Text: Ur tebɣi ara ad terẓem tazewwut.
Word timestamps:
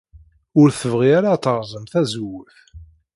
Ur 0.59 0.67
tebɣi 0.79 1.09
ara 1.17 1.29
ad 1.33 1.41
terẓem 1.43 1.85
tazewwut. 1.91 2.55